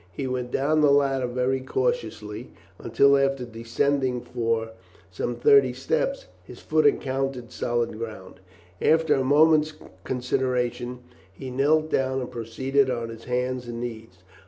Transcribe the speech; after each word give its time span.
He 0.11 0.25
went 0.25 0.49
down 0.49 0.81
the 0.81 0.89
ladder 0.89 1.27
very 1.27 1.59
cautiously, 1.61 2.49
until, 2.79 3.15
after 3.15 3.45
descending 3.45 4.19
for 4.21 4.71
some 5.11 5.35
thirty 5.35 5.73
steps, 5.73 6.25
his 6.43 6.59
foot 6.59 6.87
encountered 6.87 7.51
solid 7.51 7.95
ground. 7.99 8.39
After 8.81 9.13
a 9.13 9.23
moment's 9.23 9.73
consideration 10.03 11.01
he 11.31 11.51
knelt 11.51 11.91
down 11.91 12.19
and 12.19 12.31
proceeded 12.31 12.89
on 12.89 13.09
his 13.09 13.25
hands 13.25 13.67
and 13.67 13.79
knees. 13.79 14.23